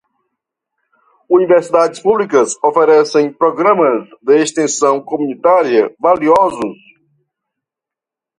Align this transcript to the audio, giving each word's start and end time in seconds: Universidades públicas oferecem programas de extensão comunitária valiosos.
Universidades 1.29 1.99
públicas 1.99 2.55
oferecem 2.63 3.31
programas 3.31 4.09
de 4.23 4.41
extensão 4.41 4.99
comunitária 4.99 5.93
valiosos. 5.99 6.79